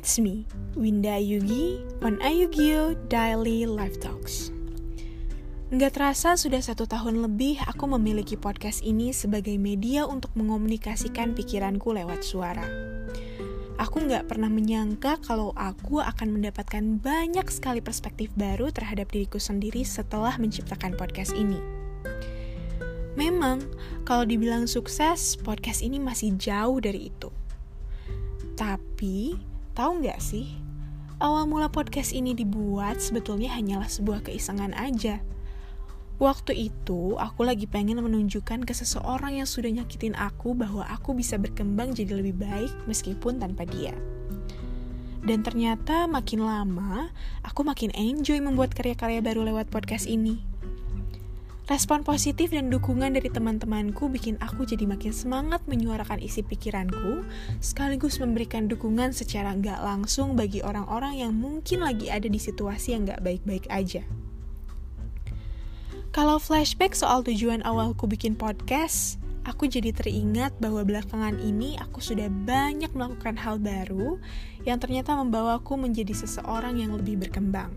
[0.00, 0.48] it's me,
[0.80, 4.48] Winda Ayugi, on Ayugio Daily Life Talks.
[5.68, 11.92] Nggak terasa sudah satu tahun lebih aku memiliki podcast ini sebagai media untuk mengomunikasikan pikiranku
[11.92, 12.64] lewat suara.
[13.76, 19.84] Aku nggak pernah menyangka kalau aku akan mendapatkan banyak sekali perspektif baru terhadap diriku sendiri
[19.84, 21.60] setelah menciptakan podcast ini.
[23.20, 23.60] Memang,
[24.08, 27.28] kalau dibilang sukses, podcast ini masih jauh dari itu.
[28.56, 29.49] Tapi,
[29.80, 30.60] tahu nggak sih,
[31.24, 35.24] awal mula podcast ini dibuat sebetulnya hanyalah sebuah keisengan aja.
[36.20, 41.40] Waktu itu, aku lagi pengen menunjukkan ke seseorang yang sudah nyakitin aku bahwa aku bisa
[41.40, 43.96] berkembang jadi lebih baik meskipun tanpa dia.
[45.24, 47.08] Dan ternyata makin lama,
[47.40, 50.49] aku makin enjoy membuat karya-karya baru lewat podcast ini.
[51.70, 57.22] Respon positif dan dukungan dari teman-temanku bikin aku jadi makin semangat menyuarakan isi pikiranku,
[57.62, 63.06] sekaligus memberikan dukungan secara nggak langsung bagi orang-orang yang mungkin lagi ada di situasi yang
[63.06, 64.02] nggak baik-baik aja.
[66.10, 72.26] Kalau flashback soal tujuan awalku bikin podcast, aku jadi teringat bahwa belakangan ini aku sudah
[72.26, 74.18] banyak melakukan hal baru
[74.66, 77.70] yang ternyata membawaku menjadi seseorang yang lebih berkembang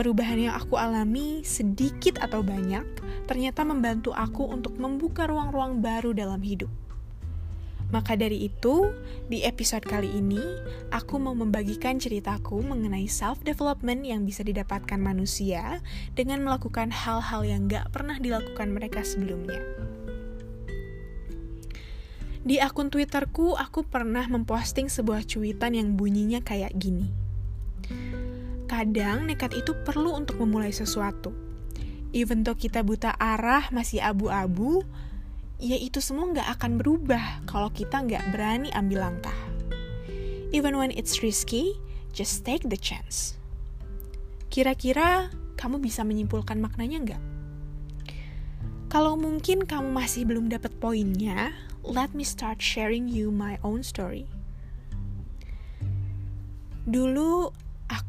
[0.00, 2.88] perubahan yang aku alami, sedikit atau banyak,
[3.28, 6.72] ternyata membantu aku untuk membuka ruang-ruang baru dalam hidup.
[7.92, 8.96] Maka dari itu,
[9.28, 10.40] di episode kali ini,
[10.88, 15.84] aku mau membagikan ceritaku mengenai self-development yang bisa didapatkan manusia
[16.16, 19.60] dengan melakukan hal-hal yang gak pernah dilakukan mereka sebelumnya.
[22.40, 27.12] Di akun Twitterku, aku pernah memposting sebuah cuitan yang bunyinya kayak gini.
[28.70, 31.34] Kadang nekat itu perlu untuk memulai sesuatu.
[32.14, 34.86] Even though kita buta arah masih abu-abu,
[35.58, 39.34] ya itu semua nggak akan berubah kalau kita nggak berani ambil langkah.
[40.54, 41.74] Even when it's risky,
[42.14, 43.34] just take the chance.
[44.54, 47.22] Kira-kira kamu bisa menyimpulkan maknanya nggak?
[48.86, 54.30] Kalau mungkin kamu masih belum dapat poinnya, let me start sharing you my own story.
[56.86, 57.50] Dulu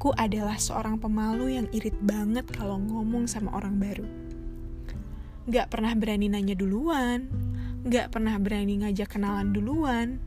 [0.01, 4.09] Aku adalah seorang pemalu yang irit banget kalau ngomong sama orang baru.
[5.45, 7.29] Gak pernah berani nanya duluan,
[7.85, 10.17] gak pernah berani ngajak kenalan duluan.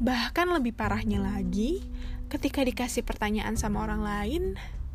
[0.00, 1.84] Bahkan lebih parahnya lagi,
[2.32, 4.42] ketika dikasih pertanyaan sama orang lain,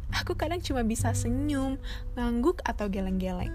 [0.09, 1.78] aku kadang cuma bisa senyum,
[2.18, 3.53] ngangguk, atau geleng-geleng.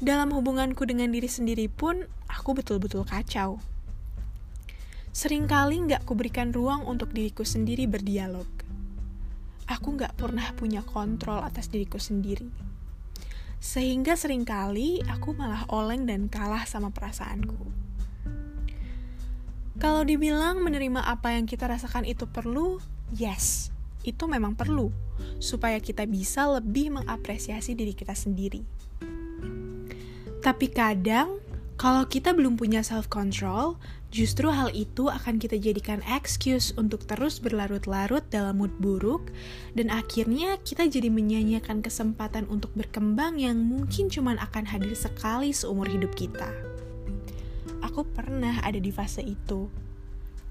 [0.00, 3.60] Dalam hubunganku dengan diri sendiri pun, aku betul-betul kacau.
[5.12, 8.57] Seringkali nggak kuberikan ruang untuk diriku sendiri berdialog
[9.78, 12.50] aku nggak pernah punya kontrol atas diriku sendiri.
[13.62, 17.70] Sehingga sering kali aku malah oleng dan kalah sama perasaanku.
[19.78, 22.82] Kalau dibilang menerima apa yang kita rasakan itu perlu,
[23.14, 23.70] yes,
[24.02, 24.90] itu memang perlu,
[25.38, 28.66] supaya kita bisa lebih mengapresiasi diri kita sendiri.
[30.42, 31.38] Tapi kadang,
[31.78, 33.78] kalau kita belum punya self-control,
[34.08, 39.28] Justru hal itu akan kita jadikan excuse untuk terus berlarut-larut dalam mood buruk
[39.76, 45.92] dan akhirnya kita jadi menyanyiakan kesempatan untuk berkembang yang mungkin cuma akan hadir sekali seumur
[45.92, 46.48] hidup kita.
[47.84, 49.68] Aku pernah ada di fase itu.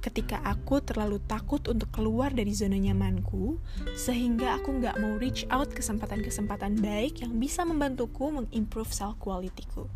[0.05, 3.57] Ketika aku terlalu takut untuk keluar dari zona nyamanku,
[3.97, 9.89] sehingga aku nggak mau reach out kesempatan-kesempatan baik yang bisa membantuku mengimprove self qualityku.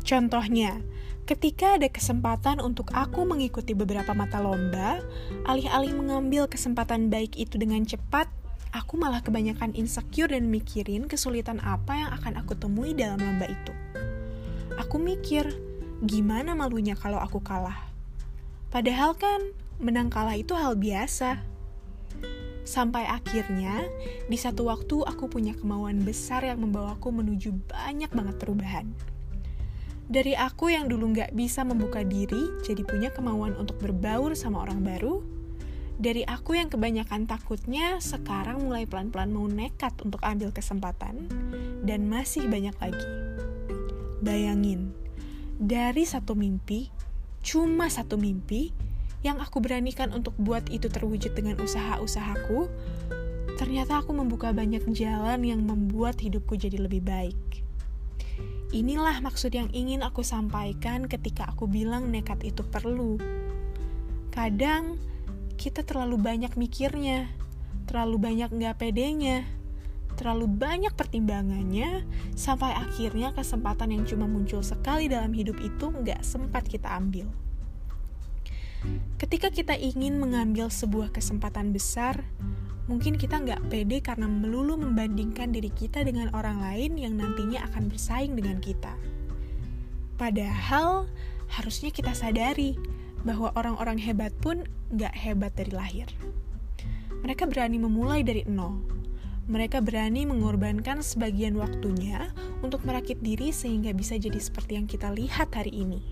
[0.00, 0.80] Contohnya,
[1.28, 4.98] ketika ada kesempatan untuk aku mengikuti beberapa mata lomba,
[5.46, 8.26] alih-alih mengambil kesempatan baik itu dengan cepat,
[8.74, 13.72] aku malah kebanyakan insecure dan mikirin kesulitan apa yang akan aku temui dalam lomba itu.
[14.78, 15.46] Aku mikir,
[16.02, 17.90] gimana malunya kalau aku kalah?
[18.70, 19.52] Padahal kan,
[19.82, 21.42] menang kalah itu hal biasa.
[22.62, 23.82] Sampai akhirnya,
[24.30, 28.86] di satu waktu aku punya kemauan besar yang membawaku menuju banyak banget perubahan.
[30.10, 34.82] Dari aku yang dulu nggak bisa membuka diri, jadi punya kemauan untuk berbaur sama orang
[34.82, 35.22] baru.
[36.02, 41.30] Dari aku yang kebanyakan takutnya, sekarang mulai pelan-pelan mau nekat untuk ambil kesempatan.
[41.86, 43.06] Dan masih banyak lagi.
[44.18, 44.90] Bayangin,
[45.62, 46.90] dari satu mimpi,
[47.46, 48.74] cuma satu mimpi,
[49.22, 52.66] yang aku beranikan untuk buat itu terwujud dengan usaha-usahaku,
[53.62, 57.69] ternyata aku membuka banyak jalan yang membuat hidupku jadi lebih baik.
[58.70, 63.18] Inilah maksud yang ingin aku sampaikan ketika aku bilang nekat itu perlu.
[64.30, 64.94] Kadang
[65.58, 67.26] kita terlalu banyak mikirnya,
[67.90, 69.42] terlalu banyak nggak pedenya,
[70.14, 72.06] terlalu banyak pertimbangannya,
[72.38, 77.26] sampai akhirnya kesempatan yang cuma muncul sekali dalam hidup itu nggak sempat kita ambil.
[79.18, 82.22] Ketika kita ingin mengambil sebuah kesempatan besar,
[82.90, 87.86] mungkin kita nggak pede karena melulu membandingkan diri kita dengan orang lain yang nantinya akan
[87.86, 88.98] bersaing dengan kita.
[90.18, 91.06] Padahal,
[91.54, 92.74] harusnya kita sadari
[93.22, 96.10] bahwa orang-orang hebat pun nggak hebat dari lahir.
[97.22, 98.82] Mereka berani memulai dari nol.
[99.46, 102.34] Mereka berani mengorbankan sebagian waktunya
[102.66, 106.02] untuk merakit diri sehingga bisa jadi seperti yang kita lihat hari ini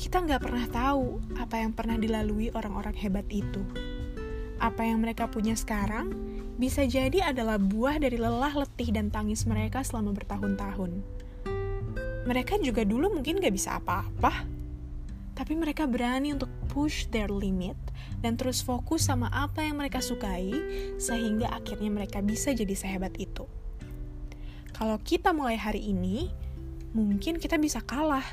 [0.00, 3.60] kita nggak pernah tahu apa yang pernah dilalui orang-orang hebat itu.
[4.60, 6.12] Apa yang mereka punya sekarang
[6.60, 11.00] bisa jadi adalah buah dari lelah letih dan tangis mereka selama bertahun-tahun.
[12.28, 14.44] Mereka juga dulu mungkin gak bisa apa-apa,
[15.32, 17.74] tapi mereka berani untuk push their limit
[18.20, 20.52] dan terus fokus sama apa yang mereka sukai,
[21.00, 23.48] sehingga akhirnya mereka bisa jadi sehebat itu.
[24.76, 26.28] Kalau kita mulai hari ini,
[26.92, 28.24] mungkin kita bisa kalah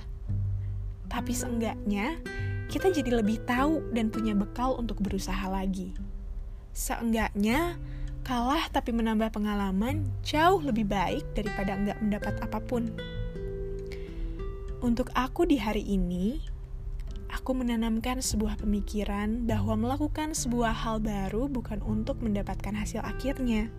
[1.07, 2.19] tapi seenggaknya
[2.68, 5.95] kita jadi lebih tahu dan punya bekal untuk berusaha lagi.
[6.77, 7.74] Seenggaknya,
[8.21, 12.94] kalah tapi menambah pengalaman jauh lebih baik daripada enggak mendapat apa pun.
[14.85, 16.38] Untuk aku di hari ini,
[17.33, 23.73] aku menanamkan sebuah pemikiran bahwa melakukan sebuah hal baru bukan untuk mendapatkan hasil akhirnya,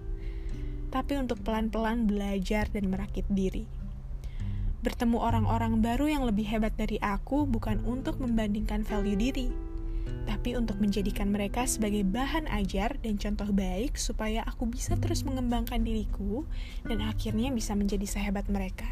[0.91, 3.71] tapi untuk pelan-pelan belajar dan merakit diri
[4.79, 9.51] bertemu orang-orang baru yang lebih hebat dari aku bukan untuk membandingkan value diri,
[10.29, 15.83] tapi untuk menjadikan mereka sebagai bahan ajar dan contoh baik supaya aku bisa terus mengembangkan
[15.83, 16.47] diriku
[16.87, 18.87] dan akhirnya bisa menjadi sehebat mereka.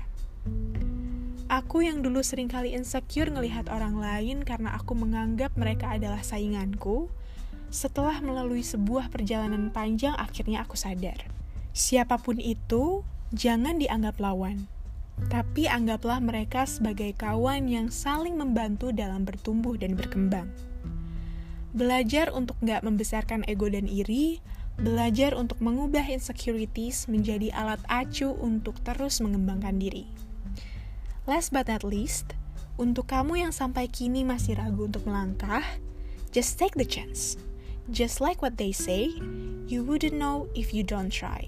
[1.46, 7.06] Aku yang dulu sering kali insecure ngelihat orang lain karena aku menganggap mereka adalah sainganku,
[7.70, 11.30] setelah melalui sebuah perjalanan panjang akhirnya aku sadar.
[11.70, 14.66] Siapa pun itu, jangan dianggap lawan
[15.32, 20.52] tapi anggaplah mereka sebagai kawan yang saling membantu dalam bertumbuh dan berkembang.
[21.76, 24.40] Belajar untuk gak membesarkan ego dan iri,
[24.80, 30.08] belajar untuk mengubah insecurities menjadi alat acu untuk terus mengembangkan diri.
[31.28, 32.32] Last but not least,
[32.80, 35.60] untuk kamu yang sampai kini masih ragu untuk melangkah,
[36.32, 37.36] just take the chance.
[37.92, 39.12] Just like what they say,
[39.68, 41.44] you wouldn't know if you don't try.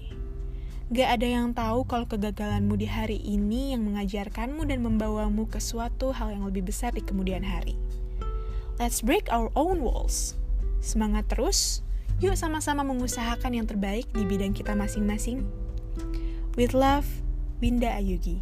[0.93, 6.13] Gak ada yang tahu kalau kegagalanmu di hari ini yang mengajarkanmu dan membawamu ke suatu
[6.13, 7.73] hal yang lebih besar di kemudian hari.
[8.79, 10.39] Let's break our own walls.
[10.79, 11.83] Semangat terus,
[12.23, 15.43] yuk sama-sama mengusahakan yang terbaik di bidang kita masing-masing.
[16.55, 17.03] With love,
[17.59, 18.39] Winda Ayugi.